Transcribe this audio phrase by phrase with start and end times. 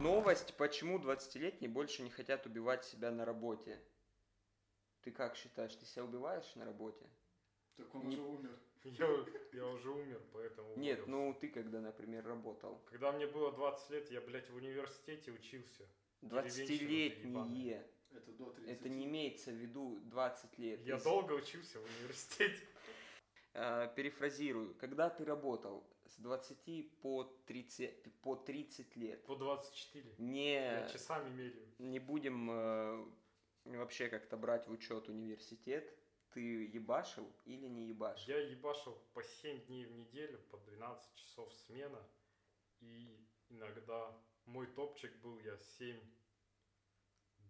[0.00, 3.78] Новость, почему 20-летние больше не хотят убивать себя на работе.
[5.02, 7.04] Ты как считаешь, ты себя убиваешь на работе?
[7.76, 8.58] Так он Не- уже умер.
[8.84, 11.10] Я, я уже умер, поэтому Нет, уволился.
[11.10, 12.80] ну ты когда, например, работал.
[12.86, 15.86] Когда мне было 20 лет, я, блядь, в университете учился.
[16.22, 17.86] Деревенщина ты 20-летние.
[18.12, 18.70] Это до 30.
[18.72, 20.80] Это не имеется в виду 20 лет.
[20.80, 22.62] Я Если- долго учился в университете.
[23.52, 24.74] А, перефразирую.
[24.76, 30.14] Когда ты работал с 20 по 30, по 30 лет, По 24.
[30.18, 31.68] не, Я часами меряю.
[31.78, 33.04] не будем э,
[33.64, 35.96] вообще как-то брать в учет университет,
[36.30, 38.28] ты ебашил или не ебашил?
[38.28, 42.02] Я ебашил по 7 дней в неделю, по 12 часов смена.
[42.80, 46.00] И иногда мой топчик был, я 7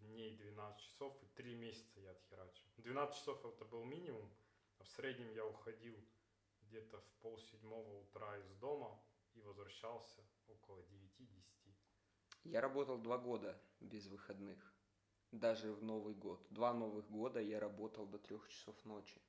[0.03, 2.65] дней 12 часов и 3 месяца я отхерачил.
[2.79, 4.29] 12 часов это был минимум,
[4.79, 5.95] а в среднем я уходил
[6.71, 8.97] где-то в пол седьмого утра из дома
[9.35, 11.75] и возвращался около 9-10.
[12.45, 14.59] Я работал два года без выходных.
[15.33, 16.45] Даже в Новый год.
[16.51, 19.21] Два Новых года я работал до трех часов ночи.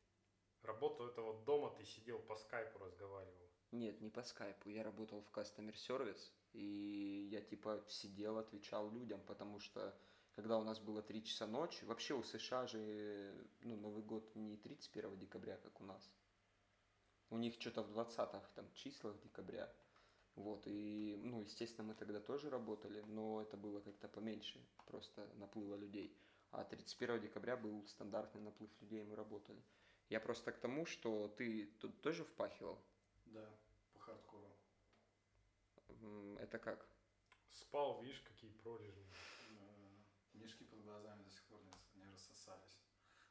[0.64, 3.50] Работу этого дома ты сидел по скайпу разговаривал.
[3.72, 4.70] Нет, не по скайпу.
[4.70, 9.96] Я работал в customer service, и я типа сидел, отвечал людям, потому что
[10.34, 14.58] когда у нас было 3 часа ночи, вообще у США же ну, Новый год не
[14.58, 16.14] 31 декабря, как у нас.
[17.32, 19.74] У них что-то в 20-х там числах декабря.
[20.36, 25.76] Вот, и, ну, естественно, мы тогда тоже работали, но это было как-то поменьше, просто наплыва
[25.76, 26.16] людей.
[26.52, 29.64] А 31 декабря был стандартный наплыв людей, и мы работали.
[30.10, 32.84] Я просто к тому, что ты тут тоже впахивал.
[33.26, 33.50] Да,
[33.94, 34.52] по хардкору.
[36.40, 36.86] Это как?
[37.50, 39.06] Спал, видишь, какие пролежни.
[40.34, 41.62] Мешки под глазами до сих пор
[41.96, 42.78] не, рассосались.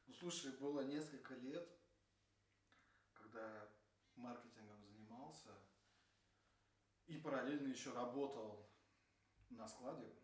[0.06, 1.69] Ну, слушай, было несколько лет,
[4.20, 5.56] маркетингом занимался
[7.06, 8.70] и параллельно еще работал
[9.48, 10.14] на складе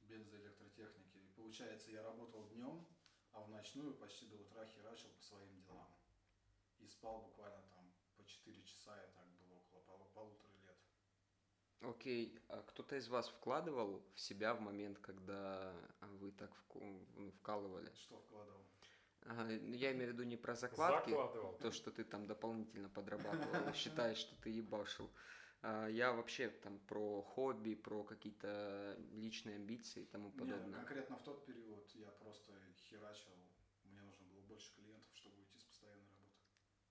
[0.00, 1.18] бензоэлектротехники.
[1.18, 2.86] И получается, я работал днем,
[3.32, 5.88] а в ночную почти до утра херачил по своим делам.
[6.78, 10.76] И спал буквально там по 4 часа, я так было около полу- полутора лет.
[11.80, 17.92] Окей, а кто-то из вас вкладывал в себя в момент, когда вы так ну, вкалывали?
[17.94, 18.64] Что вкладывал?
[19.26, 21.56] А, Я имею в виду не про закладки, Закладывал.
[21.58, 25.10] то, что ты там дополнительно подрабатывал, считаешь, что ты ебашил.
[25.62, 30.74] А Я вообще там про хобби, про какие-то личные амбиции и тому Не, подобное.
[30.74, 33.30] конкретно в тот период я просто херачил.
[33.84, 36.34] Мне нужно было больше клиентов, чтобы уйти с постоянной работы.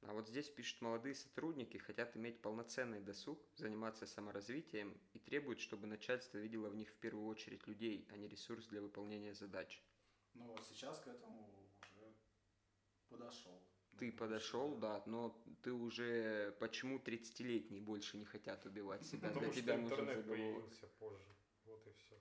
[0.08, 5.86] А вот здесь пишут, молодые сотрудники хотят иметь полноценный досуг, заниматься саморазвитием и требуют, чтобы
[5.88, 9.82] начальство видело в них в первую очередь людей, а не ресурс для выполнения задач.
[10.34, 11.48] Но вот сейчас к этому
[13.14, 13.62] подошел.
[13.98, 19.30] Ты подошел, да, но ты уже почему 30-летние больше не хотят убивать себя?
[19.30, 21.36] Потому Для что тебя интернет появился позже.
[21.66, 22.20] Вот и все.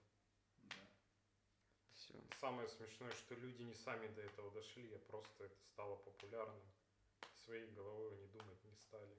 [0.62, 0.90] Да.
[1.94, 2.14] Все.
[2.40, 6.62] Самое смешное, что люди не сами до этого дошли, а просто это стало популярным.
[7.44, 9.16] Своей головой они думать не стали.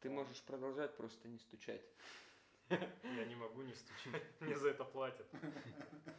[0.00, 1.82] Ты можешь продолжать, просто не стучать.
[2.68, 4.22] Я не могу не стучать.
[4.40, 5.26] Мне за это платят.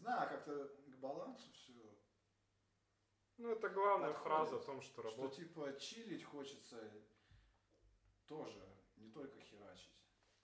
[0.00, 1.72] Знаю, как-то к балансу все.
[3.38, 4.22] Ну, это главная Подходит.
[4.26, 5.36] фраза о том, что Что работа...
[5.36, 6.90] типа чилить хочется
[8.26, 8.60] тоже,
[8.96, 9.94] не только херачить.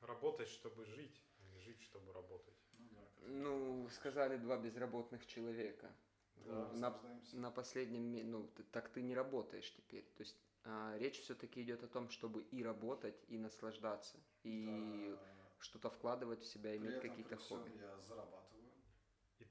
[0.01, 2.55] Работать, чтобы жить, а не жить, чтобы работать.
[2.79, 5.91] Ну да, Ну, сказали два безработных человека.
[6.37, 7.01] Да, на,
[7.33, 10.05] на последнем, ну, ты- так ты не работаешь теперь.
[10.17, 15.27] То есть а, речь все-таки идет о том, чтобы и работать, и наслаждаться, и Да,
[15.61, 17.71] что-то вкладывать в себя, при иметь какие-то хобби.
[17.79, 18.34] я зарабатываю.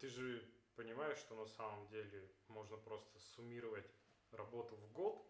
[0.04, 0.44] Ты же
[0.76, 3.90] понимаешь, что на самом деле можно просто суммировать
[4.32, 5.26] работу в год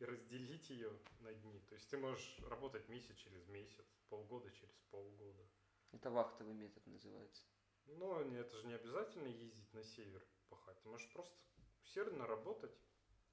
[0.00, 1.60] и разделить ее на дни.
[1.68, 5.46] То есть ты можешь работать месяц через месяц, полгода через полгода.
[5.92, 7.44] Это вахтовый метод называется.
[7.84, 10.80] Но не- это же не обязательно ездить на север пахать.
[10.82, 11.38] Ты можешь просто
[11.84, 12.76] усердно работать,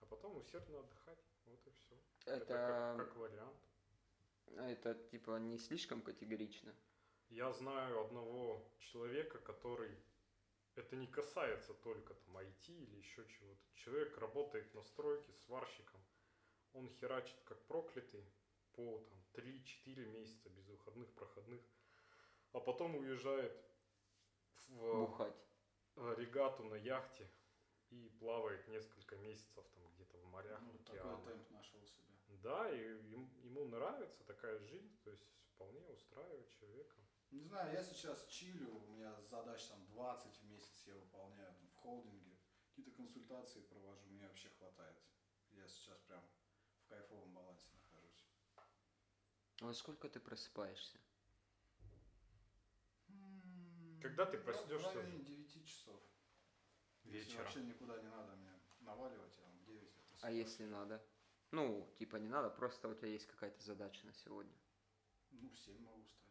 [0.02, 1.26] а потом усердно отдыхать.
[1.46, 1.96] Вот и все.
[2.28, 3.58] Это, как, как вариант.
[4.58, 6.72] а это типа не слишком категорично.
[7.30, 9.98] Я знаю одного человека, который
[10.76, 13.62] это не касается только там IT или еще чего-то.
[13.76, 16.02] Человек работает на стройке сварщиком.
[16.74, 18.26] Он херачит как проклятый
[18.74, 21.62] по там 3-4 месяца без выходных, проходных.
[22.54, 23.56] А потом уезжает
[24.68, 25.36] в Бухать.
[25.96, 27.30] э, регату на яхте
[27.90, 31.24] и плавает несколько месяцев там где-то в морях, Ну, в такой океанах.
[31.26, 32.08] темп нашел себе.
[32.42, 32.80] Да, и
[33.44, 36.96] ему нравится такая жизнь, то есть вполне устраивает человека.
[37.34, 41.68] Не знаю, я сейчас чилю, у меня задач там 20 в месяц я выполняю там,
[41.68, 42.38] в холдинге.
[42.68, 44.96] Какие-то консультации провожу, мне вообще хватает.
[45.52, 46.24] Я сейчас прям
[46.78, 48.24] в кайфовом балансе нахожусь.
[49.62, 51.00] Во сколько ты просыпаешься?
[54.02, 54.90] Когда ты ра- проснешься?
[54.90, 56.00] В районе 9 часов.
[57.04, 57.44] Если Вечера.
[57.44, 61.04] вообще никуда не надо мне наваливать, я в 9 я А если надо?
[61.50, 64.56] Ну, типа не надо, просто у тебя есть какая-то задача на сегодня.
[65.32, 66.23] Ну, в 7 могу встать.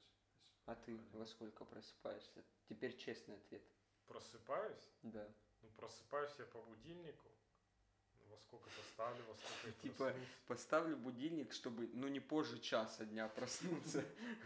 [0.66, 2.44] А ты во сколько просыпаешься?
[2.68, 3.62] Теперь честный ответ.
[4.06, 4.88] Просыпаюсь?
[5.02, 5.28] Да.
[5.62, 7.28] Ну, просыпаюсь я по будильнику.
[8.28, 10.14] Во сколько поставлю, во сколько я Типа.
[10.46, 14.04] Поставлю будильник, чтобы, ну, не позже часа дня проснуться.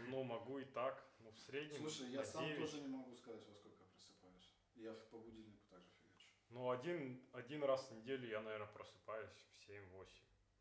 [0.09, 1.03] Ну, могу и так.
[1.19, 2.59] Ну, в среднем Слушай, я сам 9.
[2.59, 4.51] тоже не могу сказать, во сколько я просыпаюсь.
[4.75, 6.27] Я по будильнику также фигачу.
[6.49, 10.07] Ну, один, один раз в неделю я, наверное, просыпаюсь в 7-8.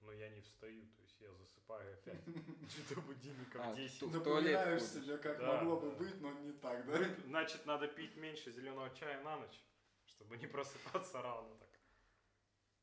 [0.01, 2.21] Но я не встаю, то есть я засыпаю опять.
[3.59, 4.01] А, в 10.
[4.01, 6.99] ту- в туалет Напоминаешь себе, как могло бы быть, но не так, да?
[7.25, 9.65] Значит, надо пить меньше зеленого чая на ночь,
[10.05, 11.69] чтобы не просыпаться рано так.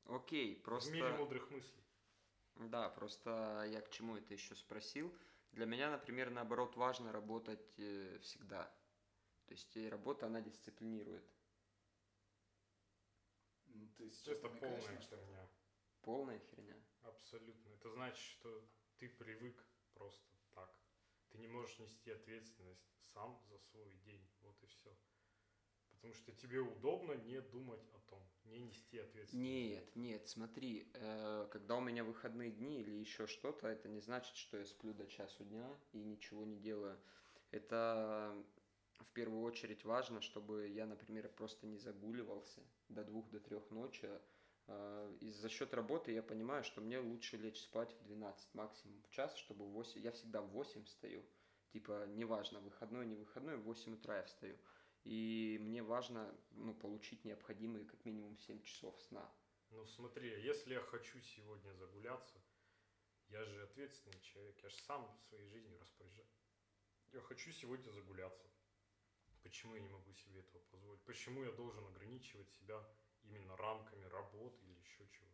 [0.05, 1.13] Окей, В мире просто...
[1.17, 1.83] мудрых мыслей.
[2.55, 5.13] Да, просто я к чему это еще спросил.
[5.51, 8.63] Для меня, например, наоборот, важно работать э, всегда.
[9.45, 11.23] То есть э, работа, она дисциплинирует.
[13.67, 15.49] Ну, Ты сейчас Это полная на что-то?
[16.03, 16.75] Полная херня.
[17.01, 17.69] Абсолютно.
[17.69, 18.63] Это значит, что
[18.97, 20.73] ты привык просто так.
[21.29, 24.27] Ты не можешь нести ответственность сам за свой день.
[24.41, 24.95] Вот и все.
[25.89, 29.33] Потому что тебе удобно не думать о том, не нести ответственность.
[29.33, 34.35] Нет, нет, смотри, э, когда у меня выходные дни или еще что-то, это не значит,
[34.35, 36.99] что я сплю до часу дня и ничего не делаю.
[37.51, 38.35] Это
[38.99, 44.09] в первую очередь важно, чтобы я, например, просто не загуливался до двух, до трех ночи.
[44.67, 49.01] Э, И за счет работы я понимаю, что мне лучше лечь спать в 12 максимум
[49.03, 50.01] в час, чтобы в 8...
[50.01, 51.23] Я всегда в 8 встаю.
[51.71, 54.57] Типа, неважно, выходной, не выходной, в 8 утра я встаю.
[55.03, 59.29] И мне важно ну, получить необходимые как минимум 7 часов сна.
[59.71, 62.39] Ну смотри, если я хочу сегодня загуляться,
[63.29, 66.29] я же ответственный человек, я же сам своей жизнью распоряжаюсь.
[67.11, 68.47] Я хочу сегодня загуляться.
[69.41, 71.01] Почему я не могу себе этого позволить?
[71.03, 72.87] Почему я должен ограничивать себя
[73.23, 75.27] именно рамками работы или еще чего?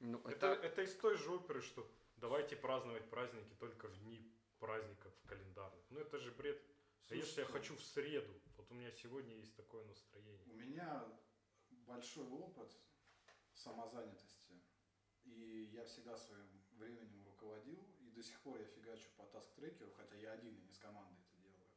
[0.00, 4.32] Ну, Это, это, это из той же оперы, что давайте праздновать праздники только в дни
[4.58, 5.84] праздников календарных.
[5.90, 6.62] Ну это же бред.
[7.10, 10.46] а если я Слушайте, хочу в среду, вот у меня сегодня есть такое настроение.
[10.46, 11.04] У меня
[11.86, 12.70] большой опыт
[13.54, 14.62] самозанятости.
[15.24, 17.84] И я всегда своим временем руководил.
[18.00, 21.18] И до сих пор я фигачу по таск-трекеру, хотя я один и не с командой
[21.28, 21.68] это делаю.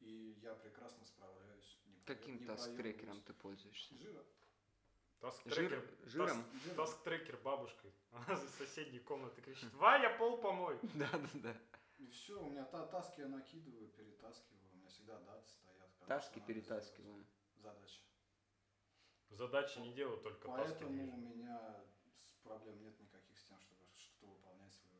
[0.00, 1.78] И я прекрасно справляюсь.
[1.86, 3.96] Не каким таск-трекером ты пользуешься?
[3.96, 4.24] Jira.
[5.20, 6.44] Таск-трекер, Жир, жиром?
[6.44, 6.74] таск-.
[6.76, 7.92] Таск-трекер бабушкой.
[8.12, 10.78] Она за соседней комнаты кричит, Ваня, пол помой.
[10.94, 11.56] Да, да, да.
[11.98, 14.60] И все, у меня та таски я накидываю, перетаскиваю.
[14.72, 15.90] У меня всегда даты стоят.
[16.06, 17.12] Таски перетаскиваю.
[17.14, 17.28] сделать.
[17.56, 18.00] Задачи.
[19.30, 20.84] Задачи не делают только таски.
[20.84, 21.84] Поэтому у меня
[22.42, 24.93] проблем нет никаких с тем, чтобы что-то выполнять своевременно.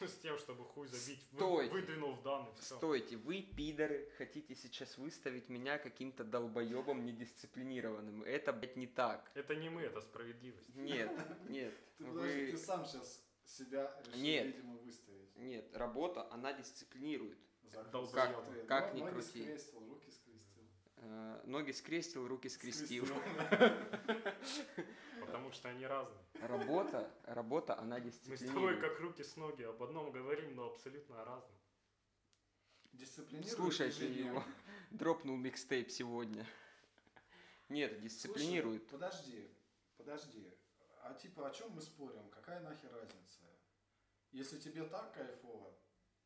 [0.00, 1.72] С тем, чтобы хуй забить, вы- Стойте.
[1.72, 2.76] выдвинул в данные, все.
[2.76, 8.22] Стойте, вы, пидоры, хотите сейчас выставить меня каким-то долбоебом недисциплинированным.
[8.22, 9.28] Это, блядь, не так.
[9.34, 10.72] Это не мы, это справедливость.
[10.76, 11.10] Нет,
[11.48, 11.74] нет.
[11.98, 12.50] Ты, подожди, Вы...
[12.52, 14.46] ты сам сейчас себя решил, Нет.
[14.46, 15.36] видимо, выставить.
[15.36, 17.38] Нет, работа, она дисциплинирует.
[17.64, 18.66] Закрыл долбоёб.
[18.68, 19.42] Как Но- ни ноги крути.
[19.42, 20.64] скрестил, руки скрестил.
[21.00, 23.04] Э, Ноги скрестил, руки скрестил.
[25.28, 26.24] Потому что они разные.
[26.40, 28.80] Работа, работа, она Мы с тобой дисциплинирует.
[28.80, 31.58] как руки с ноги об одном говорим, но абсолютно о разном.
[32.92, 34.42] Дисциплинирует Слушайте его.
[34.90, 36.46] Дропнул микстейп сегодня.
[37.68, 38.86] Нет, Слушай, дисциплинирует.
[38.88, 39.48] подожди,
[39.96, 40.52] подожди.
[41.02, 42.28] А типа о чем мы спорим?
[42.30, 43.40] Какая нахер разница?
[44.32, 45.74] Если тебе так кайфово,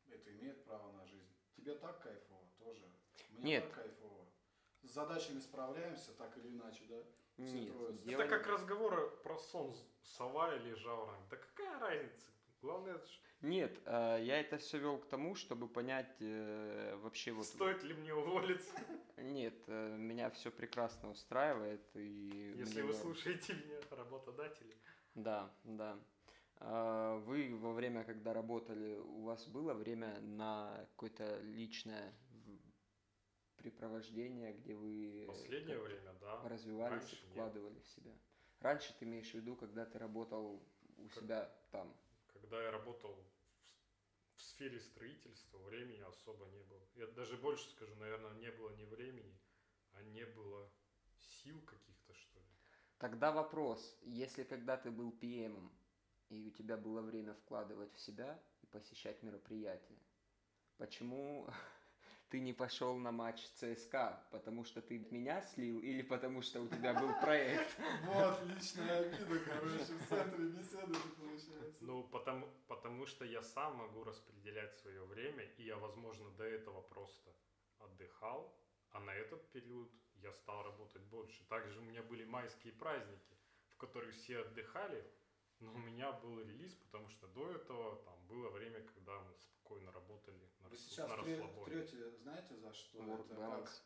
[0.07, 1.33] это имеет право на жизнь.
[1.55, 2.89] Тебе так кайфово, тоже.
[3.31, 3.65] Мне Нет.
[3.65, 4.25] так кайфово.
[4.81, 7.03] С задачами справляемся, так или иначе, да?
[7.37, 7.93] Все Нет, трое.
[8.13, 11.27] Это как не- разговоры про сон сова или жаворонок.
[11.29, 12.31] Да какая разница?
[12.61, 13.07] Главное, это
[13.41, 17.45] Нет, э, я это все вел к тому, чтобы понять э, вообще вот...
[17.45, 18.73] стоит ли мне уволиться,
[19.17, 22.53] Нет, э, меня все прекрасно устраивает и...
[22.55, 24.77] если мне вы слушаете меня, работодатели.
[25.15, 25.99] Да, да.
[27.25, 32.13] Вы во время, когда работали, у вас было время на какое-то личное
[33.63, 36.41] в- препровождение, где вы Последнее как время, да.
[36.47, 37.29] развивались Раньше и нет.
[37.31, 38.11] вкладывали в себя?
[38.59, 40.61] Раньше ты имеешь в виду, когда ты работал
[40.97, 41.95] у Как- себя там?
[42.27, 46.81] Когда я работал в, в сфере строительства, времени особо не было.
[46.95, 49.39] Я даже больше скажу, наверное, не было ни времени,
[49.93, 50.69] а не было
[51.17, 52.45] сил каких-то, что ли.
[52.97, 55.69] Тогда вопрос, если когда ты был PM,
[56.29, 59.99] и у тебя было время вкладывать в себя и посещать мероприятия,
[60.77, 61.47] почему
[62.33, 66.67] ты не пошел на матч ЦСКА, потому что ты меня слил или потому что у
[66.67, 67.77] тебя был проект?
[68.05, 71.77] Вот, личная обида, короче, в центре беседы получается.
[71.81, 76.81] Ну, потому, потому что я сам могу распределять свое время, и я, возможно, до этого
[76.81, 77.29] просто
[77.77, 78.51] отдыхал,
[78.89, 81.43] а на этот период я стал работать больше.
[81.49, 83.37] Также у меня были майские праздники,
[83.67, 85.05] в которых все отдыхали,
[85.59, 89.91] но у меня был релиз, потому что до этого там было время, когда мы спокойно
[89.91, 91.65] работали на, Вы сейчас на расслабоне.
[91.65, 92.99] трете, знаете, за что?
[92.99, 93.63] Work Это balance.
[93.63, 93.81] как,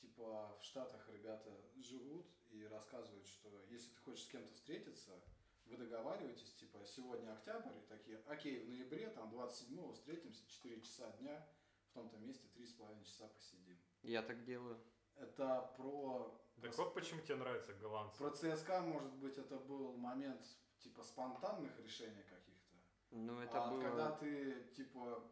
[0.00, 5.20] типа, в Штатах ребята живут и рассказывают, что если ты хочешь с кем-то встретиться,
[5.66, 11.10] вы договариваетесь, типа, сегодня октябрь, и такие, окей, в ноябре, там, 27-го встретимся, 4 часа
[11.18, 11.46] дня,
[11.90, 13.78] в том-то месте 3,5 часа посидим.
[14.02, 14.82] Я так делаю.
[15.16, 16.40] Это про...
[16.62, 18.18] Так вот почему тебе нравятся голландцы.
[18.18, 20.42] Про ЦСКА, может быть, это был момент,
[20.78, 22.37] типа, спонтанных решений каких-то.
[23.10, 23.80] Ну, это а было...
[23.80, 25.22] когда ты, типа,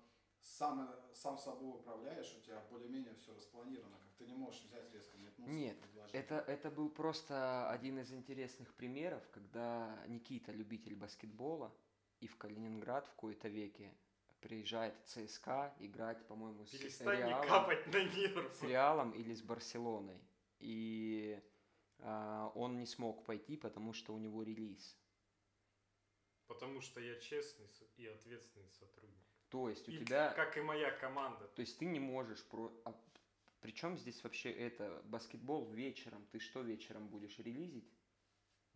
[0.41, 5.19] сам, сам собой управляешь, у тебя более-менее все распланировано, как ты не можешь взять резко
[5.19, 5.53] метнуться.
[5.53, 6.15] Нет, предложить.
[6.15, 11.75] Это, это был просто один из интересных примеров, когда Никита, любитель баскетбола,
[12.21, 13.93] и в Калининград в кои-то веке
[14.41, 18.51] приезжает в ЦСКА играть, по-моему, с Перестань Реалом, капать на нервы.
[18.55, 20.23] с Реалом или с Барселоной.
[20.61, 21.43] И
[21.99, 24.97] а, он не смог пойти, потому что у него релиз.
[26.47, 29.17] Потому что я честный и ответственный сотрудник.
[29.49, 30.33] То есть у И тебя...
[30.35, 31.47] как и моя команда.
[31.49, 32.73] То есть ты не можешь про...
[33.61, 36.25] Причем здесь вообще это баскетбол вечером?
[36.31, 37.91] Ты что вечером будешь релизить?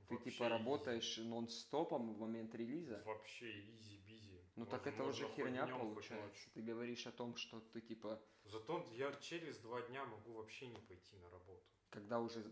[0.09, 0.51] Ты Вообще типа easy.
[0.51, 3.01] работаешь нон-стопом в момент релиза?
[3.07, 4.43] Вообще easy-busy.
[4.57, 6.51] Ну так Можно- это уже херня получается.
[6.55, 10.81] Ты говоришь о том, что ты типа, Зато я через два дня могу вообще не
[10.81, 11.63] пойти на работу.
[11.91, 12.43] когда уже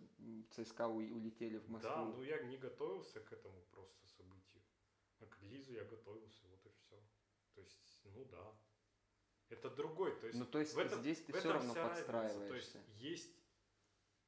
[0.50, 1.90] ЦСКА улетели в Москву.
[1.90, 4.17] Да, ну я не готовился к этому просто.
[5.20, 6.96] А к релизу я готовился, вот и все.
[7.54, 8.54] То есть, ну да.
[9.48, 11.82] Это другой, то есть Ну, то есть в этом- здесь ты в все равно разница.
[11.82, 12.84] То есть подстраиваешься.
[12.98, 13.34] есть,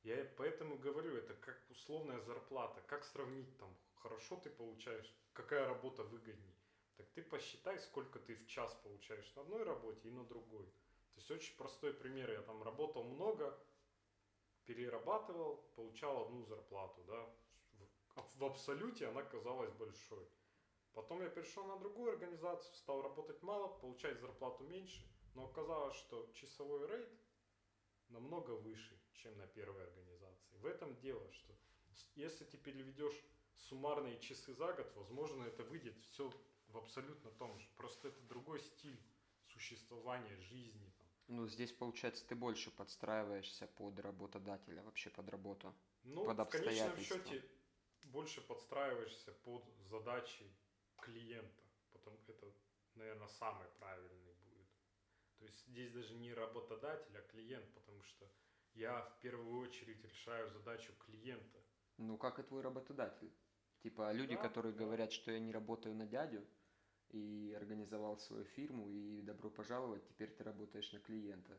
[0.02, 2.80] я поэтому говорю, это как условная зарплата.
[2.82, 6.56] Как сравнить там, хорошо ты получаешь, какая работа выгодней.
[6.96, 10.66] Так ты посчитай, сколько ты в час получаешь на одной работе и на другой.
[10.66, 12.30] То есть очень простой пример.
[12.30, 13.58] Я там работал много,
[14.64, 17.28] перерабатывал, получал одну зарплату, да.
[18.36, 20.26] В абсолюте она казалась большой.
[20.94, 26.30] Потом я перешел на другую организацию, стал работать мало, получать зарплату меньше, но оказалось, что
[26.34, 27.08] часовой рейд
[28.08, 30.56] намного выше, чем на первой организации.
[30.56, 31.54] В этом дело, что
[32.16, 33.24] если ты переведешь
[33.56, 36.30] суммарные часы за год, возможно, это выйдет все
[36.68, 37.68] в абсолютно том же.
[37.76, 39.00] Просто это другой стиль
[39.46, 40.92] существования, жизни.
[40.98, 41.08] там.
[41.28, 45.72] Ну, здесь, получается, ты больше подстраиваешься под работодателя, вообще под работу.
[46.02, 47.18] Ну, Под в конечном обстоятельства.
[47.18, 47.44] счете
[48.06, 50.44] больше подстраиваешься под задачи
[51.00, 51.62] клиента.
[51.92, 52.52] Потом это,
[52.94, 54.68] наверное, самый правильный будет.
[55.38, 58.30] То есть здесь даже не работодатель, а клиент, потому что
[58.74, 61.58] я в первую очередь решаю задачу клиента.
[61.96, 63.32] Ну, как и твой работодатель.
[63.82, 64.84] Типа, люди, Да, которые да.
[64.84, 66.46] говорят, что я не работаю на дядю,
[67.10, 71.58] и организовал свою фирму, и добро пожаловать, теперь ты работаешь на клиента.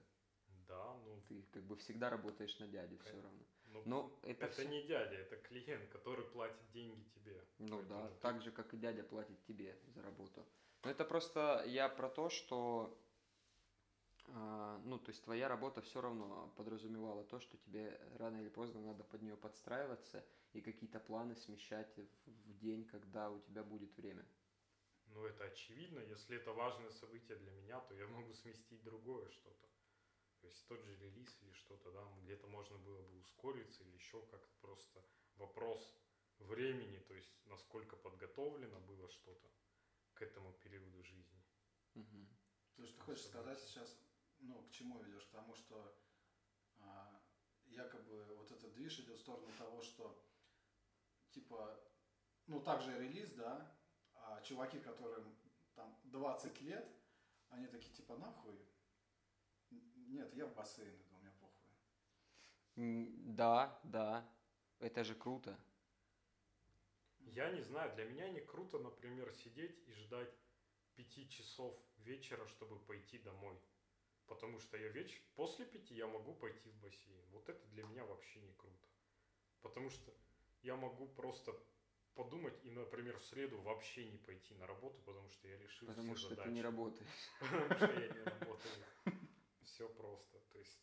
[0.68, 3.46] Да, ну, Ты как бы всегда работаешь на дядю все равно.
[3.74, 7.44] Ну, Но это, это всё- не дядя, это клиент, который платит деньги тебе.
[7.60, 10.46] Ну да, ты- так же, как и дядя платит тебе за работу.
[10.84, 12.98] Но это просто я про то, что,
[14.34, 18.82] а, ну, то есть твоя работа все равно подразумевала то, что тебе рано или поздно
[18.82, 20.24] надо под нее подстраиваться
[20.54, 24.26] и какие-то планы смещать в день, когда у тебя будет время.
[25.08, 26.00] Ну, это очевидно.
[26.00, 29.68] Если это важное событие для меня, то я могу сместить другое что-то.
[30.42, 34.22] То есть тот же релиз или что-то, да, где-то можно было бы ускориться или еще
[34.26, 35.06] как-то просто
[35.36, 35.96] вопрос
[36.40, 39.48] времени, то есть насколько подготовлено было что-то
[40.16, 41.44] к этому периоду жизни.
[41.94, 42.28] Мгм.
[42.76, 43.96] То есть ты хочешь сказать сейчас,
[44.40, 45.26] ну, к чему ведешь?
[45.26, 45.96] К тому, что
[46.80, 47.22] а,
[47.66, 50.28] якобы вот этот движ идет в сторону того, что
[51.32, 51.80] типа,
[52.48, 53.78] ну, также релиз, да,
[54.16, 55.38] а чуваки, которым
[55.76, 56.88] там 20 лет,
[57.50, 58.60] они такие, типа, нахуй?
[60.08, 61.74] Нет, я в бассейн иду, у меня похуй.
[63.36, 64.30] Да, да,
[64.80, 65.58] это же круто.
[67.20, 70.34] Я не знаю, для меня не круто, например, сидеть и ждать
[70.96, 73.58] пяти часов вечера, чтобы пойти домой.
[74.28, 75.22] Потому что я веч...
[75.36, 77.26] после пяти я могу пойти в бассейн.
[77.32, 78.88] Вот это для меня вообще не круто.
[79.62, 80.14] Потому что
[80.64, 81.54] я могу просто
[82.16, 86.14] подумать и, например, в среду вообще не пойти на работу, потому что я решил Потому
[86.16, 86.48] все что задачи.
[86.48, 87.10] ты не работаешь.
[87.40, 88.74] Потому что я не работаю.
[89.82, 90.40] Все просто.
[90.52, 90.80] То есть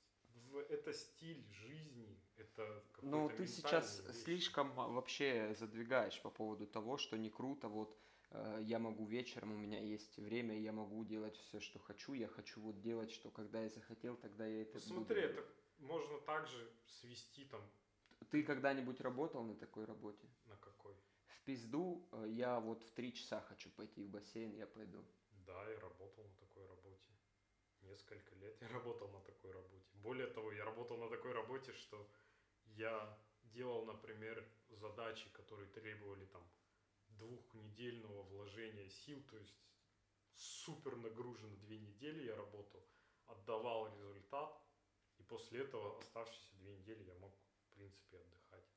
[0.71, 4.17] это стиль жизни, это Ну, ты сейчас вещи.
[4.25, 7.97] слишком а, вообще задвигаешь по поводу того, что не круто вот
[8.31, 12.27] э, я могу вечером, у меня есть время, я могу делать все, что хочу, я
[12.27, 15.45] хочу вот делать, что когда я захотел, тогда я это Ну, смотри, это
[15.79, 17.63] можно также свести там
[18.31, 20.27] Ты когда-нибудь работал на такой работе?
[20.47, 20.97] на какой.
[21.27, 25.05] В пизду э, я вот в три часа хочу пойти в бассейн, я пойду.
[25.47, 27.09] Да, я работал на такой работе.
[27.83, 29.89] Несколько лет я работал на такой работе.
[29.95, 32.09] Более того, я работал на такой работе, что
[32.65, 36.43] я делал, например, задачи, которые требовали там
[37.09, 39.57] двухнедельного вложения сил, то есть
[40.35, 42.87] супер нагружено две недели я работал,
[43.27, 44.61] отдавал результат,
[45.19, 48.69] и после этого оставшиеся две недели я мог, в принципе, отдыхать.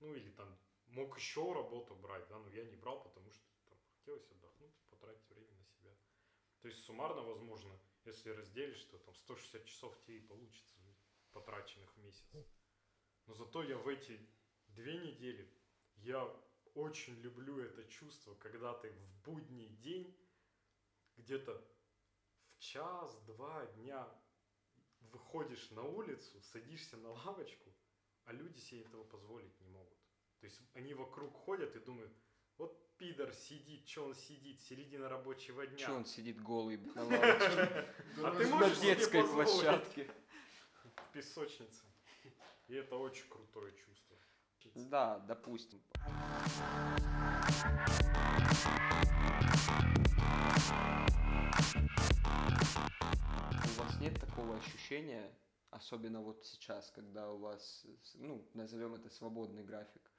[0.00, 3.78] Ну или там мог еще работу брать, да, но я не брал, потому что там
[3.96, 5.94] хотелось отдохнуть, потратить время на себя.
[6.60, 10.74] То есть суммарно, возможно, если разделишь, то там 160 часов тебе и получится
[11.32, 12.26] потраченных в месяц.
[13.26, 14.18] Но зато я в эти
[14.68, 15.50] две недели,
[15.96, 16.24] я
[16.74, 20.16] очень люблю это чувство, когда ты в будний день
[21.16, 21.62] где-то
[22.46, 24.08] в час-два дня
[25.00, 27.74] выходишь на улицу, садишься на лавочку,
[28.24, 29.98] а люди себе этого позволить не могут.
[30.40, 32.12] То есть они вокруг ходят и думают,
[32.56, 35.76] вот пидор сидит, что он сидит, середина рабочего дня.
[35.78, 37.86] Че он сидит голый на лавочке
[38.24, 40.10] А ты на можешь детской площадке?
[40.96, 41.84] в песочнице.
[42.66, 44.16] И это очень крутое чувство.
[44.74, 45.80] Да, допустим.
[53.64, 55.32] У вас нет такого ощущения,
[55.70, 60.10] особенно вот сейчас, когда у вас, ну, назовем это свободный график,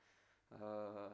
[0.52, 1.12] э,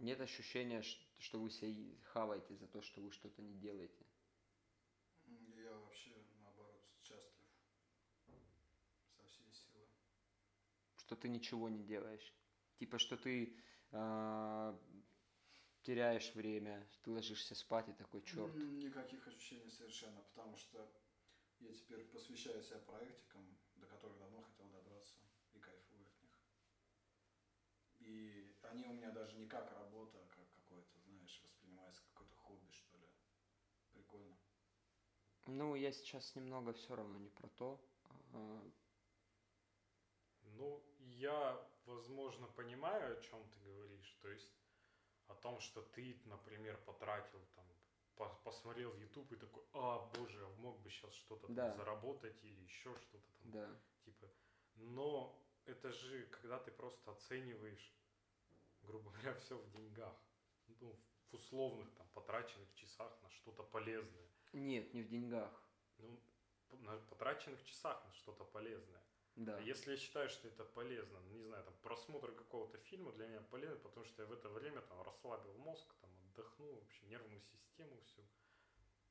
[0.00, 0.82] нет ощущения,
[1.18, 1.74] что вы себя
[2.12, 4.06] хаваете за то, что вы что-то не делаете?
[5.26, 7.46] Я вообще, наоборот, счастлив.
[9.16, 9.86] Со всей силы.
[10.96, 12.34] что ты ничего не делаешь.
[12.78, 13.56] Типа, что ты
[13.92, 14.78] а,
[15.82, 18.54] теряешь время, ты ложишься спать и такой, черт.
[18.54, 20.90] Никаких ощущений совершенно, потому что
[21.58, 25.16] я теперь посвящаю себя проектикам, до которых давно хотел добраться,
[25.52, 26.38] и кайфую от них.
[27.98, 32.36] И они у меня даже не как работа, а как какое-то, знаешь, воспринимается как какое-то
[32.36, 33.06] хобби, что ли.
[33.92, 34.36] Прикольно.
[35.46, 37.80] Ну, я сейчас немного все равно не про то.
[38.32, 38.70] А,
[40.42, 44.18] Ну, я, возможно, понимаю, о чем ты говоришь.
[44.20, 44.52] То есть
[45.28, 47.64] о том, что ты, например, потратил там,
[48.16, 51.72] по- посмотрел в YouTube и такой, а, боже, а мог бы сейчас что-то там Да.
[51.74, 53.50] заработать или еще что-то там.
[53.52, 53.80] Да.
[54.04, 54.28] Типа,
[54.74, 57.92] но это же, когда ты просто оцениваешь,
[58.90, 60.14] грубо говоря, все в деньгах.
[60.80, 60.98] Ну,
[61.30, 64.28] в условных там потраченных часах на что-то полезное.
[64.52, 65.52] Нет, не в деньгах.
[65.98, 66.20] Ну,
[66.70, 69.02] на потраченных часах на что-то полезное.
[69.36, 69.56] Да.
[69.56, 73.28] А если я считаю, что это полезно, ну, не знаю, там просмотр какого-то фильма для
[73.28, 77.40] меня полезен, потому что я в это время там расслабил мозг, там отдохнул, вообще нервную
[77.40, 78.22] систему всю,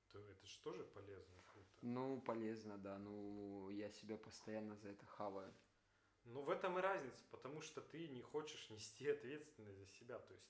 [0.10, 1.70] то это же тоже полезно круто.
[1.82, 2.98] Ну, полезно, да.
[2.98, 5.54] Ну, я себя постоянно за это хаваю.
[6.26, 10.20] Ну, в этом и разница, потому что ты не хочешь нести ответственность за себя.
[10.20, 10.48] То есть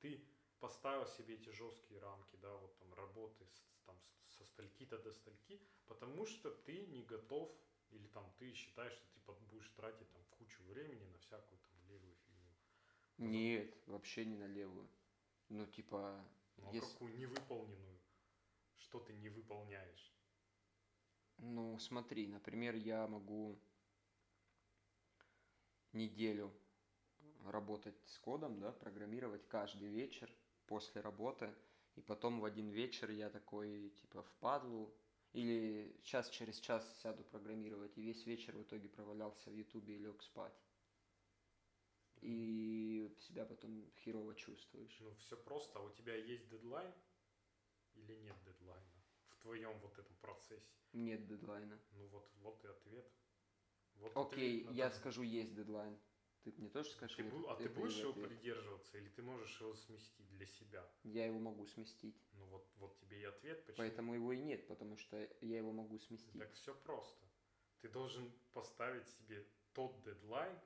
[0.00, 0.24] ты
[0.60, 3.96] поставил себе эти жесткие рамки, да, вот там работы с, там,
[4.28, 7.50] со стальки-то до стальки, потому что ты не готов
[7.90, 12.14] или там ты считаешь, что ты будешь тратить там кучу времени на всякую там левую
[12.16, 12.52] фигню.
[13.18, 14.88] Нет, вообще не на левую.
[15.48, 16.24] Ну, типа,
[16.56, 16.92] Ну, а если...
[16.92, 17.98] какую невыполненную?
[18.78, 20.12] Что ты не выполняешь?
[21.38, 23.58] Ну, смотри, например, я могу
[25.92, 26.52] неделю
[27.46, 30.30] работать с кодом, да, программировать каждый вечер
[30.66, 31.52] после работы,
[31.96, 34.94] и потом в один вечер я такой, типа, впадлу,
[35.32, 39.98] или час через час сяду программировать, и весь вечер в итоге провалялся в ютубе и
[39.98, 40.54] лег спать.
[42.20, 44.96] И себя потом херово чувствуешь.
[45.00, 45.78] Ну, все просто.
[45.78, 46.92] А у тебя есть дедлайн
[47.94, 50.62] или нет дедлайна в твоем вот этом процессе?
[50.92, 51.78] Нет дедлайна.
[51.92, 53.10] Ну, вот, вот и ответ.
[54.02, 55.96] Вот Окей, на я скажу, есть дедлайн.
[56.42, 57.16] Ты мне тоже скажешь?
[57.16, 58.28] Ты бу- а ты будешь его ответ?
[58.28, 60.84] придерживаться, или ты можешь его сместить для себя?
[61.04, 62.20] Я его могу сместить.
[62.32, 63.76] Ну вот, вот тебе и ответ, почему.
[63.76, 66.36] Поэтому его и нет, потому что я его могу сместить.
[66.36, 67.24] Так все просто.
[67.80, 70.58] Ты должен поставить себе тот дедлайн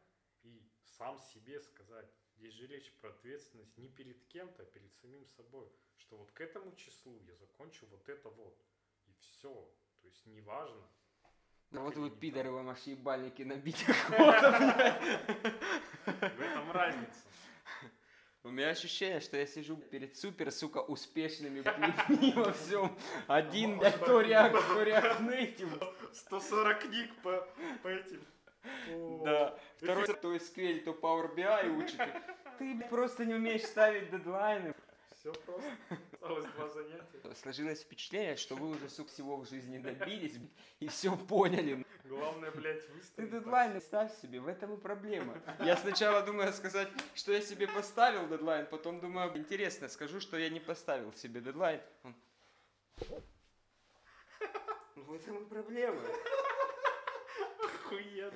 [0.42, 2.11] и сам себе сказать.
[2.37, 5.70] Здесь же речь про ответственность не перед кем-то, а перед самим собой.
[5.99, 8.64] Что вот к этому числу я закончу вот это вот.
[9.05, 9.53] И все.
[10.01, 10.88] То есть неважно.
[11.70, 14.98] Ну вот вы, пидоры, вам аж ебальники набить охота.
[16.05, 17.20] В этом разница.
[18.46, 22.96] У меня ощущение, что я сижу перед супер, сука, успешными людьми во всем.
[23.26, 25.94] Один, блядь, то ряк, то ряк native.
[26.12, 27.48] 140 книг по,
[27.83, 28.24] по этим.
[29.24, 29.59] Да.
[29.79, 32.00] Второй, то SQL, то Power BI учит.
[32.59, 34.74] Ты просто не умеешь ставить дедлайны.
[35.18, 35.68] Все просто.
[36.26, 37.34] Осталось два занятия.
[37.40, 40.34] Сложилось впечатление, что вы уже сук всего в жизни добились
[40.80, 41.86] и все поняли.
[42.04, 43.30] Главное, блядь, Ты выставить.
[43.30, 45.40] дедлайн ставь себе, в этом и проблема.
[45.60, 50.48] Я сначала думаю сказать, что я себе поставил дедлайн, потом думаю, интересно, скажу, что я
[50.50, 51.80] не поставил себе дедлайн.
[52.02, 52.14] Он,
[54.96, 56.00] Ну, в этом и проблема.
[57.87, 58.33] Охуенно.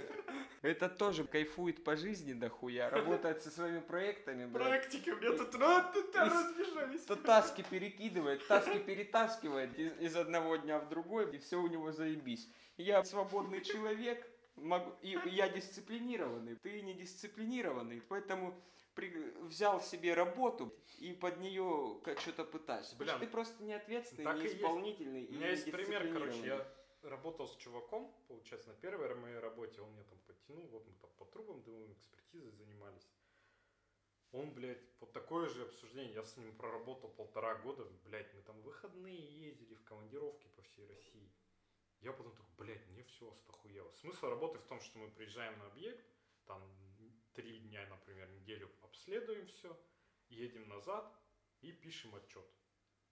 [0.63, 4.69] Это тоже кайфует по жизни дохуя, работает со своими проектами, блядь.
[4.69, 7.03] Практики у меня тут Из- разбежались.
[7.03, 11.93] То таски перекидывает, таски перетаскивает из, из одного дня в другой, и все у него
[11.93, 12.49] заебись.
[12.77, 18.55] Я свободный человек, могу, и я дисциплинированный, ты не дисциплинированный, поэтому
[18.95, 22.97] при- взял себе работу и под нее как что-то пытаешься.
[22.97, 24.57] Бля, ты просто не ответственный, так не и есть.
[24.57, 26.67] исполнительный У меня есть пример, короче, я
[27.03, 31.11] работал с чуваком, получается, на первой моей работе, он меня там подтянул, вот мы там
[31.19, 33.09] по трубам думаем, экспертизой занимались.
[34.33, 38.61] Он, блядь, вот такое же обсуждение, я с ним проработал полтора года, блядь, мы там
[38.63, 41.33] выходные ездили в командировки по всей России.
[42.01, 43.91] Я потом такой, блядь, мне все остохуело.
[43.93, 46.07] Смысл работы в том, что мы приезжаем на объект,
[46.47, 46.63] там
[47.33, 49.77] три дня, например, неделю обследуем все,
[50.29, 51.13] едем назад
[51.61, 52.47] и пишем отчет.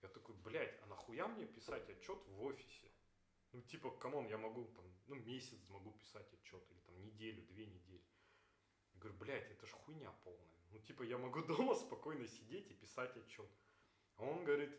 [0.03, 2.88] Я такой, блядь, а нахуя мне писать отчет в офисе?
[3.52, 7.42] Ну, типа, come on, я могу там, ну, месяц могу писать отчет, или там неделю,
[7.46, 8.04] две недели.
[8.92, 10.66] Я говорю, блядь, это ж хуйня полная.
[10.70, 13.48] Ну, типа, я могу дома спокойно сидеть и писать отчет.
[14.16, 14.70] А он говорит,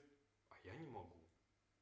[0.50, 1.18] а я не могу.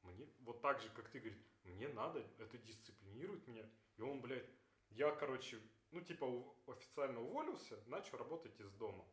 [0.02, 3.68] Мне, вот так же, как ты, говорит, мне надо, это дисциплинирует меня.
[3.96, 4.48] И он, блядь,
[4.90, 6.26] я, короче, ну, типа,
[6.66, 9.04] официально уволился, начал работать из дома.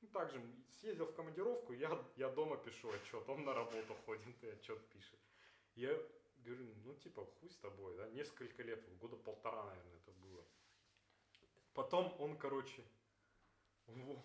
[0.00, 4.48] Ну, также съездил в командировку, я, я дома пишу отчет, он на работу ходит и
[4.48, 5.18] отчет пишет.
[5.74, 5.98] Я
[6.48, 10.44] говорю, ну, типа, хуй с тобой, да, несколько лет, года полтора, наверное, это было.
[11.74, 12.84] Потом он, короче,
[13.86, 14.24] во-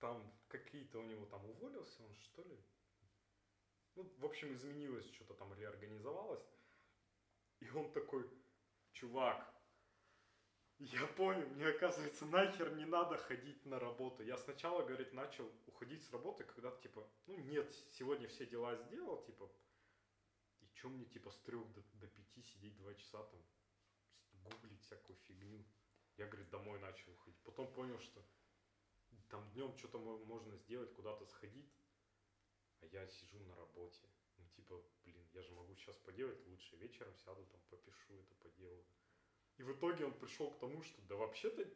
[0.00, 2.58] там какие-то у него там уволился, он что ли?
[3.94, 6.44] Ну, в общем, изменилось, что-то там реорганизовалось.
[7.60, 8.28] И он такой,
[8.92, 9.54] чувак,
[10.78, 14.24] я понял, мне оказывается нахер не надо ходить на работу.
[14.24, 19.22] Я сначала, говорит, начал уходить с работы, когда типа, ну нет, сегодня все дела сделал,
[19.22, 19.48] типа,
[20.84, 23.42] чё мне типа с трех до, до пяти сидеть два часа там,
[24.32, 25.64] гуглить всякую фигню.
[26.18, 27.40] Я, говорит, домой начал уходить.
[27.42, 28.22] Потом понял, что
[29.30, 31.72] там днем что-то мо- можно сделать, куда-то сходить,
[32.80, 34.06] а я сижу на работе.
[34.36, 36.76] Ну, типа, блин, я же могу сейчас поделать лучше.
[36.76, 38.84] Вечером сяду, там, попишу это, поделаю.
[39.56, 41.66] И в итоге он пришел к тому, что да вообще-то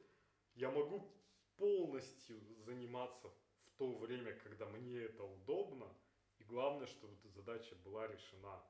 [0.54, 1.10] я могу
[1.56, 5.96] полностью заниматься в то время, когда мне это удобно.
[6.40, 8.62] И главное, что эта задача была решена.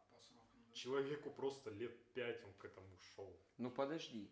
[0.79, 3.37] Человеку просто лет пять он к этому шел.
[3.57, 4.31] Ну подожди,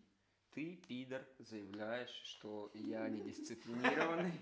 [0.51, 4.39] ты, пидор, заявляешь, что я не дисциплинированный,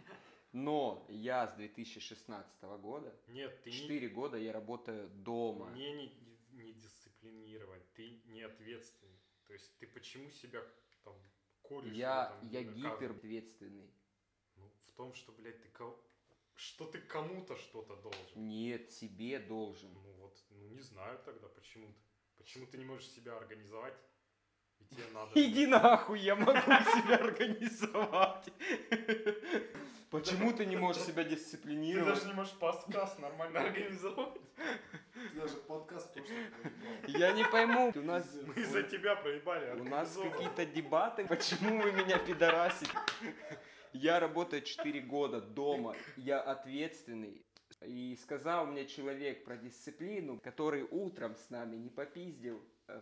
[0.52, 5.72] но я с 2016 года, Нет, ты не, 4 года я работаю дома.
[5.72, 6.12] не, не,
[6.52, 9.20] не дисциплинирован, ты не ответственный.
[9.48, 10.62] То есть ты почему себя
[11.04, 11.16] там
[11.64, 11.92] коришь?
[11.94, 13.90] Я, там я не гиперответственный.
[14.58, 16.00] Ну, в том, что, блядь, ты ко-
[16.54, 18.48] что ты кому-то что-то должен.
[18.48, 19.92] Нет, себе должен.
[19.94, 20.15] Ну
[20.50, 22.00] вот, ну не знаю тогда, почему ты,
[22.38, 23.94] почему ты не можешь себя организовать,
[24.80, 25.32] и тебе надо...
[25.36, 28.50] Иди нахуй, я могу себя организовать.
[30.12, 32.14] Почему ты не можешь себя Ты дисциплинировать?
[32.14, 34.40] даже не можешь подкаст нормально организовать.
[35.14, 36.16] Ты даже подкаст.
[37.08, 37.92] Я не пойму.
[37.94, 39.78] У нас, Мы из-за тебя проебали.
[39.78, 41.26] у нас какие-то дебаты.
[41.28, 42.92] Почему вы меня пидорасите?
[43.92, 45.96] Я работаю 4 года дома.
[46.16, 47.45] Я ответственный.
[47.86, 53.02] И сказал мне человек про дисциплину, который утром с нами не попиздил э,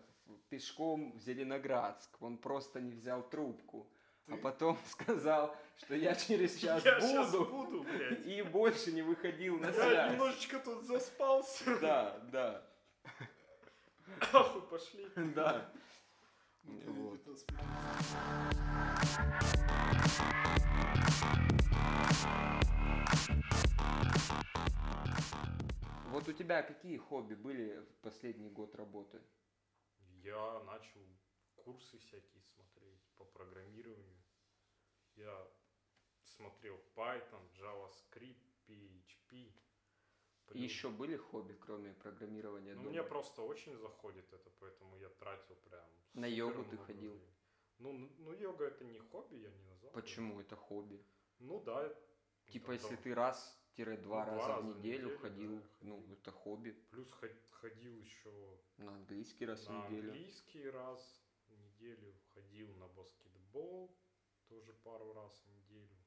[0.50, 2.22] пешком в Зеленоградск.
[2.22, 3.88] Он просто не взял трубку.
[4.28, 4.38] А Ты?
[4.38, 7.46] потом сказал, что я через час Я сейчас буду.
[7.46, 8.26] буду, блядь.
[8.26, 10.12] И больше не выходил на Я связь.
[10.14, 11.80] немножечко тут заспался.
[11.80, 12.66] Да, да,
[14.34, 15.08] Нахуй пошли.
[15.36, 15.70] да.
[16.64, 17.20] Вот.
[25.34, 26.10] Это.
[26.10, 29.22] Вот у тебя какие хобби были в последний год работы?
[30.24, 31.02] Я начал
[31.56, 34.24] курсы всякие смотреть по программированию.
[35.16, 35.48] Я
[36.24, 39.34] смотрел Python, JavaScript, PHP.
[39.34, 39.54] И
[40.46, 42.90] Плюс- еще были хобби, кроме программирования Ну, дома?
[42.90, 45.86] мне просто очень заходит это, поэтому я тратил прям...
[46.14, 47.14] На йогу ты ходил?
[47.14, 47.34] времени.
[47.80, 49.92] Ну, ну, йога это не хобби, я не назвал.
[49.94, 51.04] Почему это хобби?
[51.40, 51.94] Ну да.
[52.52, 53.02] Типа, там, если да.
[53.02, 56.72] ты раз-два Ну, два раза раза в в неделю неделю, ходил, да, ну, это хобби.
[56.92, 60.12] Плюс ход- ходил еще На английский раз на в неделю.
[60.12, 63.98] английский раз в неделю, ходил на баскетбол
[64.48, 65.98] тоже пару раз в неделю.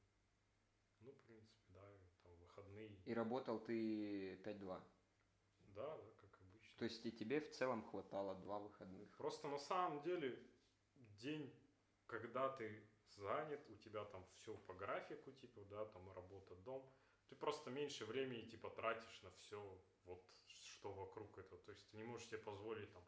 [1.01, 1.81] Ну, в принципе, да,
[2.23, 2.89] там выходные.
[3.05, 4.81] И работал ты 5-2.
[5.75, 6.77] Да, да, как обычно.
[6.77, 9.09] То есть и тебе в целом хватало два выходных.
[9.17, 10.39] Просто на самом деле
[11.19, 11.53] день,
[12.07, 16.89] когда ты занят, у тебя там все по графику, типа, да, там работа, дом,
[17.29, 19.59] ты просто меньше времени, типа, тратишь на все
[20.05, 21.61] вот, что вокруг этого.
[21.63, 23.03] То есть ты не можешь себе позволить там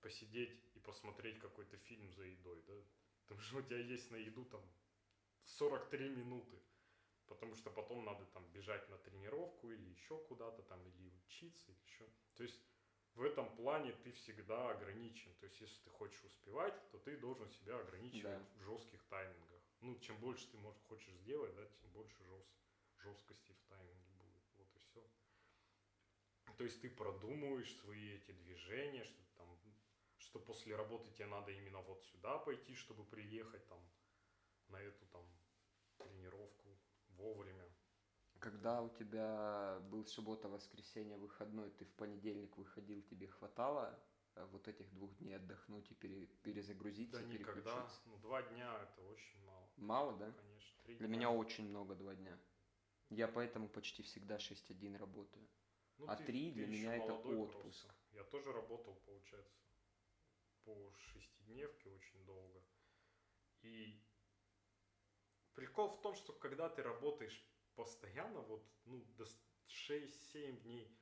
[0.00, 2.74] посидеть и посмотреть какой-то фильм за едой, да,
[3.26, 4.62] потому что у тебя есть на еду там
[5.44, 6.62] 43 минуты,
[7.26, 11.80] потому что потом надо там бежать на тренировку или еще куда-то там, или учиться, или
[11.80, 12.08] еще.
[12.36, 12.60] То есть
[13.14, 15.34] в этом плане ты всегда ограничен.
[15.40, 18.54] То есть, если ты хочешь успевать, то ты должен себя ограничивать Да.
[18.54, 19.60] в жестких таймингах.
[19.80, 22.48] Ну, чем больше ты можешь, хочешь сделать, да, тем больше жест,
[23.08, 24.44] жесткости в тайминге будет.
[24.56, 25.02] Вот и все.
[26.56, 29.58] То есть ты продумываешь свои эти движения, что там,
[30.18, 33.80] что после работы тебе надо именно вот сюда пойти, чтобы приехать там
[34.68, 35.24] на эту там
[35.96, 36.78] тренировку
[37.10, 37.64] вовремя.
[38.40, 43.98] Когда у тебя был суббота, воскресенье, выходной, ты в понедельник выходил, тебе хватало
[44.36, 47.88] э, вот этих двух дней отдохнуть и пере- перезагрузиться, Да никогда.
[48.06, 49.68] Ну, два дня это очень мало.
[49.76, 50.30] Мало, да?
[50.32, 50.82] Конечно.
[50.84, 51.16] Три Для дня.
[51.16, 52.38] меня очень много два дня.
[53.10, 55.48] Я поэтому почти всегда 6-1 работаю.
[55.98, 57.60] Ну, а три для ещё меня это отпуск.
[57.60, 57.94] просто.
[58.12, 59.58] Я тоже работал, получается,
[60.64, 62.62] по шестидневке очень долго.
[63.62, 64.00] И
[65.54, 67.44] прикол в том, что когда ты работаешь
[67.74, 69.24] постоянно, вот, ну, до
[69.66, 70.96] 6-7 дней,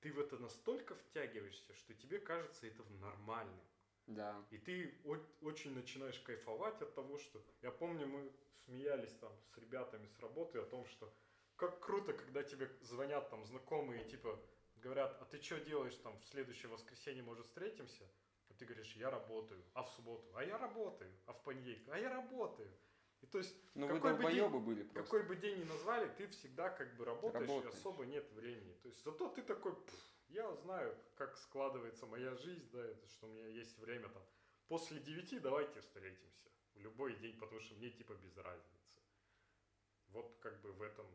[0.00, 3.60] ты в это настолько втягиваешься, что тебе кажется это нормальным.
[4.06, 4.46] Да.
[4.50, 4.98] И ты
[5.40, 7.44] очень начинаешь кайфовать от того, что...
[7.60, 8.32] Я помню, мы
[8.64, 11.14] смеялись там с ребятами с работы о том, что
[11.60, 14.40] как круто, когда тебе звонят там знакомые, типа,
[14.76, 18.08] говорят, а ты что делаешь там в следующее воскресенье, может, встретимся?
[18.48, 21.98] А ты говоришь, я работаю, а в субботу, а я работаю, а в понедельник, а
[21.98, 22.72] я работаю.
[23.20, 25.02] И то есть, Ну Какой бы день- были просто.
[25.02, 27.74] какой бы день ни назвали, ты всегда как бы работаешь, Работаешь.
[27.74, 28.72] и особо нет времени.
[28.82, 29.94] То есть, зато ты такой, «Пф,
[30.28, 34.22] я знаю, как складывается моя жизнь, да, что у меня есть время там.
[34.68, 39.02] После девяти давайте встретимся в любой день, потому что мне типа без разницы.
[40.08, 41.06] Вот как бы в этом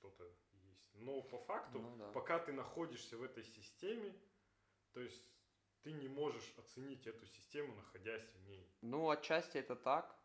[0.00, 0.94] что-то есть.
[0.94, 2.10] Но по факту, Ну да.
[2.12, 4.14] пока ты находишься в этой системе,
[4.92, 5.22] то есть
[5.82, 8.66] ты не можешь оценить эту систему, находясь в ней.
[8.82, 10.16] Ну, отчасти это так.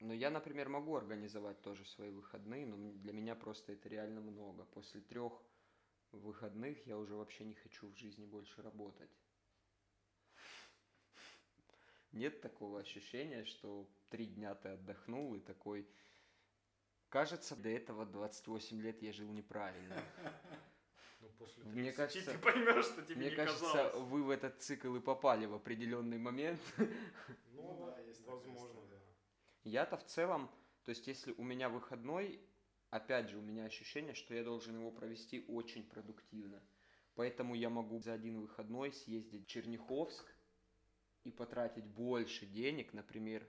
[0.00, 4.64] Но я, например, могу организовать тоже свои выходные, но для меня просто это реально много.
[4.64, 5.32] После трех
[6.12, 9.10] выходных я уже вообще не хочу в жизни больше работать.
[12.12, 15.88] Нет такого ощущения, что три дня ты отдохнул и такой...
[17.18, 19.94] Кажется, до этого 28 лет я жил неправильно.
[21.20, 23.94] Ну, после Мне 30 кажется- ты поймешь, что тебе Мне не кажется, казалось.
[24.10, 26.60] вы в этот цикл и попали в определенный момент.
[26.76, 26.86] Ну,
[27.54, 28.96] Ну да, есть возможно, да.
[29.62, 30.50] Я-то в целом,
[30.82, 32.40] то есть если у меня выходной,
[32.90, 36.60] опять же, у меня ощущение, что я должен его провести очень продуктивно.
[37.14, 40.26] Поэтому я могу за один выходной съездить в Черняховск
[41.22, 43.48] и потратить больше денег, например,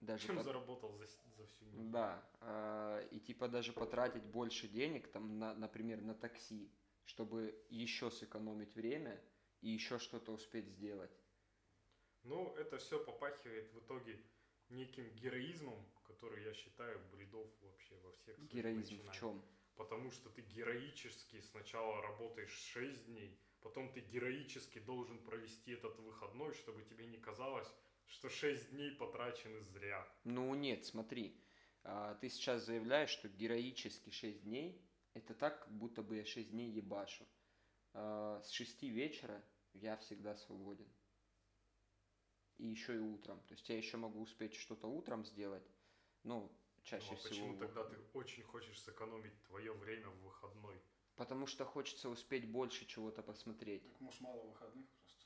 [0.00, 1.90] даже Чем пот- заработал за, за всю неделю.
[1.90, 6.70] да, а, и типа даже потратить больше денег, там, на, например, на такси,
[7.04, 9.20] чтобы еще сэкономить время
[9.60, 11.10] и еще что-то успеть сделать.
[12.24, 14.20] Ну, это все попахивает в итоге
[14.68, 19.42] неким героизмом, который я считаю бредов вообще во всех Героизм в чем?
[19.76, 26.52] Потому что ты героически сначала работаешь 6 дней, потом ты героически должен провести этот выходной,
[26.54, 27.72] чтобы тебе не казалось,
[28.08, 30.06] что 6 дней потрачены зря.
[30.24, 31.40] Ну нет, смотри,
[31.84, 34.82] а, ты сейчас заявляешь, что героически 6 дней,
[35.14, 37.26] это так, как будто бы я 6 дней ебашу.
[37.94, 40.88] А, С 6 вечера я всегда свободен.
[42.58, 43.40] И еще и утром.
[43.46, 45.70] То есть я еще могу успеть что-то утром сделать,
[46.24, 46.50] ну,
[46.82, 47.28] чаще Ну, а всего.
[47.28, 50.80] почему тогда ты очень хочешь сэкономить твое время в выходной?
[51.14, 53.82] Потому что хочется успеть больше чего-то посмотреть.
[53.84, 55.17] Так может мало выходных просто.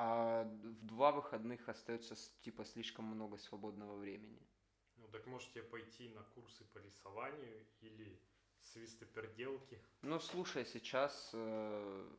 [0.00, 4.40] А в два выходных остается типа слишком много свободного времени.
[4.94, 8.16] Ну, так может тебе пойти на курсы по рисованию или
[8.60, 9.82] свистоперделки?
[10.02, 12.16] Ну, слушай, сейчас э,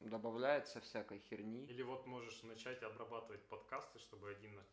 [0.00, 1.66] добавляется всякой херни.
[1.66, 4.66] Или вот можешь начать обрабатывать подкасты, чтобы один на-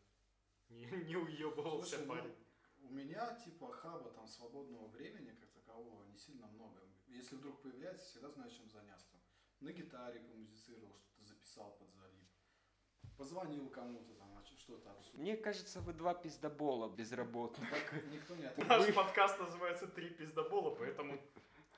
[0.70, 2.34] не, не уебывался Слушай, ну, парень.
[2.78, 6.80] у меня типа хаба там свободного времени как такового не сильно много.
[7.08, 9.18] Если вдруг появляется, всегда знаю, чем заняться.
[9.60, 12.11] На гитаре помузицировал, что-то записал под залив.
[13.26, 15.20] Позвонил кому-то там, а что-то обсудил.
[15.22, 17.70] Мне кажется, вы два пиздобола безработных.
[17.70, 18.94] Так никто не Наш ответил.
[18.94, 21.16] подкаст называется «Три пиздобола», поэтому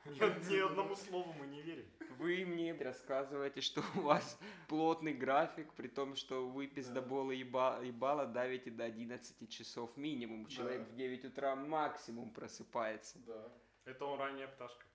[0.06, 1.84] Ни одному слову мы не верим.
[2.18, 8.24] Вы мне рассказываете, что у вас плотный график, при том, что вы пиздоболы еба, ебало
[8.26, 10.46] давите до 11 часов минимум.
[10.46, 10.92] Человек Да.
[10.92, 13.18] в 9 утра максимум просыпается.
[13.26, 13.52] Да.
[13.84, 14.86] Это он ранняя пташка.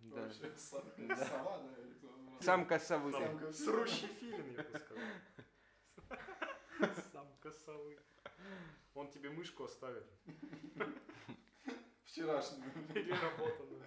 [0.00, 0.20] Да.
[0.20, 1.16] Вообще, сам- Да.
[1.16, 3.12] сова, да, Самка совы.
[3.12, 5.04] Самка срущий филин, я бы сказал.
[7.52, 7.98] Совы.
[8.94, 10.06] Он тебе мышку оставит.
[12.04, 12.70] Вчерашнюю.
[12.92, 13.82] Переработанную.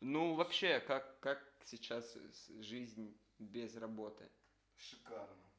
[0.00, 2.16] Ну, вообще, как, как сейчас
[2.60, 4.30] жизнь без работы?
[4.76, 5.50] Шикарно.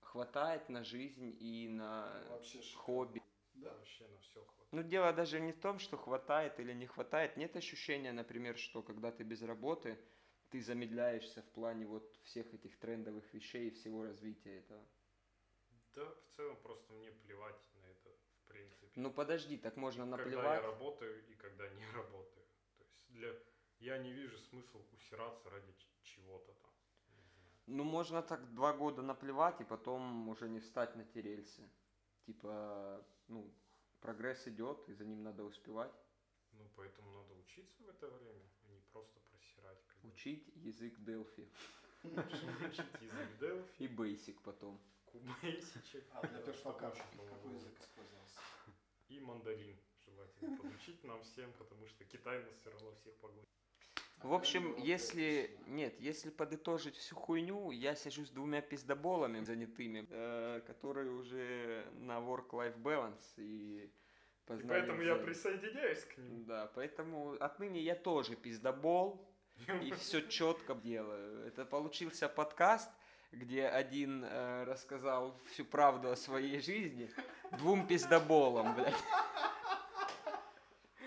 [0.00, 2.82] Хватает на жизнь и на Вообще шикарно.
[2.84, 3.22] хобби.
[3.54, 3.72] Да.
[3.74, 4.72] Вообще на все хватает.
[4.72, 7.36] Ну, дело даже не в том, что хватает или не хватает.
[7.36, 9.98] Нет ощущения, например, что когда ты без работы,
[10.50, 14.86] ты замедляешься в плане вот всех этих трендовых вещей и всего развития этого.
[15.94, 18.90] Да, в целом просто мне плевать на это, в принципе.
[18.96, 20.62] Ну, подожди, так можно Когда я наплевать.
[20.62, 22.46] работаю и когда не работаю.
[22.78, 23.34] То есть для...
[23.78, 26.70] Я не вижу смысл усираться ради чего-то там.
[27.66, 31.68] Ну, можно так два года наплевать и потом уже не встать на те рельсы.
[32.26, 33.52] Типа, ну,
[34.00, 35.92] прогресс идет, и за ним надо успевать.
[36.52, 39.78] Ну, поэтому надо учиться в это время, а не просто просирать.
[40.02, 40.08] бы.
[40.08, 41.48] Учить язык Delphi
[42.02, 44.80] Учить язык Delphi, и Basic потом.
[45.12, 46.04] Кубейсичек.
[46.14, 48.40] А для очень какой язык использовался?
[49.08, 53.46] И мандарин желательно подучить нам всем, потому что Китай нас все равно всех погонит.
[54.22, 55.56] В общем, если...
[55.66, 62.18] Нет, если подытожить всю хуйню, я сижу с двумя пиздоболами занятыми, э, которые уже на
[62.20, 66.44] work-life balance и И познали поэтому я присоединяюсь к ним.
[66.44, 69.28] Да, поэтому отныне я тоже пиздобол
[69.82, 71.44] и все четко делаю.
[71.46, 72.90] Это получился подкаст,
[73.32, 77.10] где один э, рассказал всю правду о своей жизни
[77.58, 78.94] двум пиздоболам, блядь.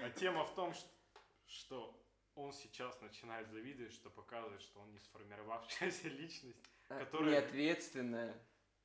[0.04, 0.86] А тема в том, ш-
[1.48, 2.00] что
[2.36, 6.60] он сейчас начинает завидовать, что показывает, что он не сформировавшаяся личность.
[6.88, 8.36] Которая- Неответственная.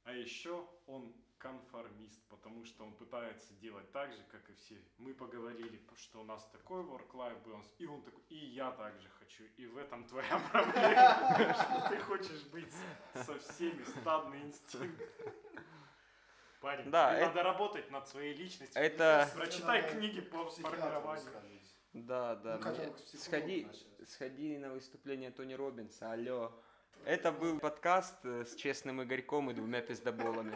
[0.04, 4.76] А еще он конформист, потому что он пытается делать так же, как и все.
[4.98, 9.44] Мы поговорили, что у нас такой work-life balance, и он такой, и я также хочу.
[9.56, 12.72] И в этом твоя проблема, что ты хочешь быть
[13.14, 15.02] со всеми, стадный инстинкт.
[16.60, 18.80] Парень, Да, тебе это- надо работать над своей личностью.
[18.80, 19.28] Это...
[19.34, 21.32] Прочитай книги по формированию.
[21.94, 22.58] Да, да.
[22.62, 23.68] Ну, мне- психологу Сходи,
[24.06, 26.52] сходи на выступление Тони Робинса, алло.
[27.06, 30.52] Это был подкаст э, с честным Игорьком и двумя пиздоболами.